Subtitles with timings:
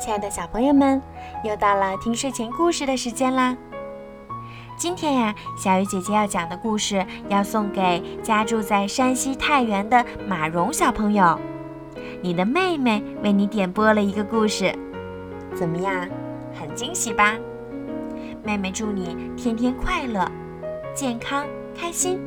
[0.00, 1.00] 亲爱的小朋友们，
[1.44, 3.54] 又到了听睡前故事的时间啦！
[4.74, 11.38] 今天呀，小鱼姐姐要讲的故事要送给家住在山西太原的马蓉小朋友。
[12.22, 14.74] 你的妹妹为你点播了一个故事，
[15.54, 16.08] 怎么样？
[16.58, 17.36] 很惊喜吧？
[18.42, 20.26] 妹妹祝你天天快乐、
[20.94, 21.44] 健康、
[21.78, 22.18] 开心。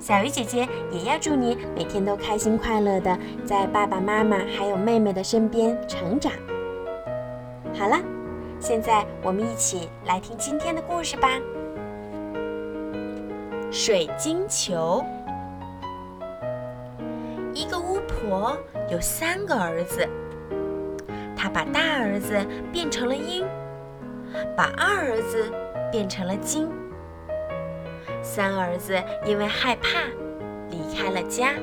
[0.00, 6.32] 小鱼姐姐也要祝你每天都开心快乐的，在爸爸妈妈还有妹妹的身边成长。
[7.78, 7.96] 好了，
[8.58, 11.28] 现在我们一起来听今天的故事吧。
[13.70, 15.00] 水晶球。
[17.54, 18.58] 一个巫婆
[18.90, 20.04] 有三个儿子，
[21.36, 23.46] 她把大儿子变成了鹰，
[24.56, 25.48] 把二儿子
[25.92, 26.68] 变成了金，
[28.22, 30.00] 三儿子因为害怕
[30.68, 31.54] 离开了家。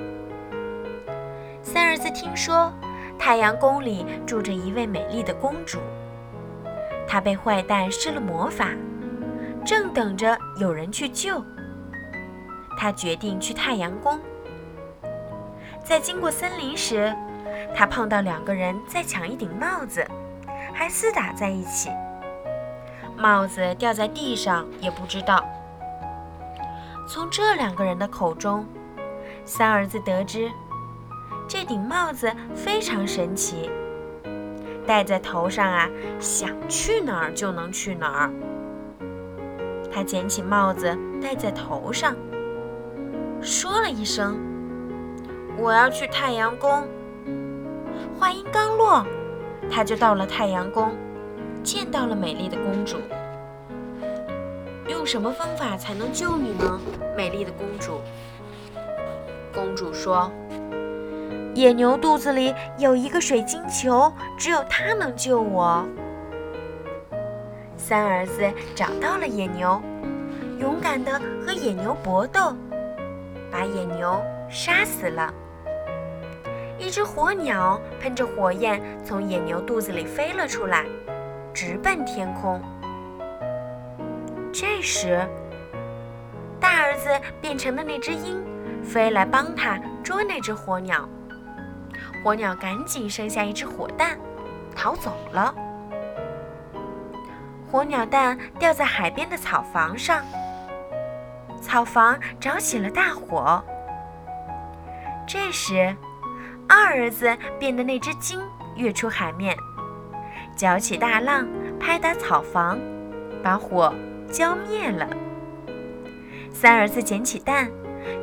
[1.61, 2.71] 三儿子听说
[3.19, 5.79] 太阳宫里住着一位美丽的公主。
[7.07, 8.69] 他被坏蛋施了魔法，
[9.65, 11.43] 正等着有人去救。
[12.77, 14.19] 他决定去太阳宫。
[15.83, 17.15] 在经过森林时，
[17.75, 20.05] 他碰到两个人在抢一顶帽子，
[20.73, 21.89] 还厮打在一起。
[23.17, 25.43] 帽子掉在地上，也不知道。
[27.07, 28.65] 从这两个人的口中，
[29.45, 30.51] 三儿子得知
[31.47, 33.69] 这顶帽子非常神奇。
[34.85, 38.31] 戴在头上啊，想去哪儿就能去哪儿。
[39.91, 42.15] 他捡起帽子戴在头上，
[43.41, 44.37] 说了一声
[45.57, 46.87] ：“我要去太阳宫。”
[48.19, 49.05] 话音刚落，
[49.71, 50.95] 他就到了太阳宫，
[51.63, 52.97] 见到了美丽的公主。
[54.87, 56.79] 用什么方法才能救你呢，
[57.17, 58.01] 美丽的公主？
[59.53, 60.31] 公主说。
[61.55, 65.87] 野牛肚子里有一个水晶球，只有它能救我。
[67.77, 68.43] 三儿子
[68.75, 69.81] 找到了野牛，
[70.59, 72.53] 勇敢地和野牛搏斗，
[73.49, 75.33] 把野牛杀死了。
[76.77, 80.83] 一只火鸟喷着火焰从野牛肚子里飞了出来，
[81.53, 82.61] 直奔天空。
[84.51, 85.25] 这时，
[86.59, 88.43] 大儿子变成的那只鹰
[88.83, 91.07] 飞来帮他捉那只火鸟。
[92.25, 94.17] 火鸟赶紧生下一只火蛋，
[94.75, 95.53] 逃走了。
[97.71, 100.25] 火鸟蛋掉在海边的草房上，
[101.61, 103.63] 草房着起了大火。
[105.27, 105.95] 这时，
[106.67, 108.41] 二儿子变的那只鲸
[108.75, 109.55] 跃出海面，
[110.55, 111.47] 搅起大浪，
[111.79, 112.79] 拍打草房，
[113.43, 113.93] 把火
[114.31, 115.07] 浇灭了。
[116.51, 117.69] 三儿子捡起蛋，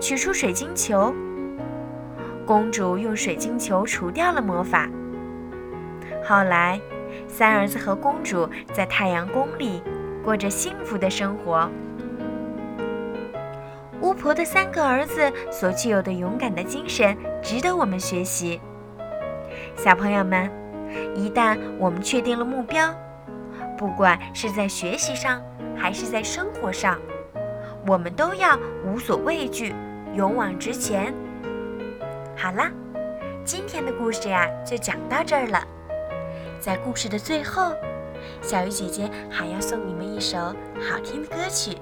[0.00, 1.14] 取出水晶球。
[2.46, 4.88] 公主用水晶球除掉了魔法。
[6.24, 6.80] 后来，
[7.28, 9.82] 三儿子和公主在太阳宫里
[10.24, 11.68] 过着幸福的生活。
[14.00, 18.60] 巫婆的三个儿子所具有的勇敢的精神，值得我们学习。
[19.76, 20.50] 小朋友们，
[21.14, 22.92] 一旦我们确定了目标，
[23.78, 25.40] 不管是在学习上
[25.76, 26.98] 还是在生活上，
[27.86, 29.72] 我们都要无所畏惧，
[30.14, 31.14] 勇往直前。
[32.36, 32.70] 好啦，
[33.44, 35.62] 今天的故事呀就讲到这儿了。
[36.60, 37.72] 在故事的最后，
[38.40, 40.38] 小鱼姐姐还要送你们一首
[40.80, 41.76] 好听的歌曲，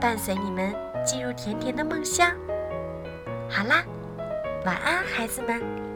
[0.00, 0.74] 伴随你们
[1.04, 2.30] 进入甜甜的梦乡。
[3.48, 3.84] 好啦，
[4.64, 5.91] 晚安，孩子们。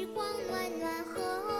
[0.00, 1.59] 时光暖暖和。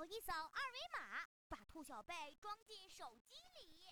[0.00, 3.86] 扫一扫二维码，把兔小贝装进手机里。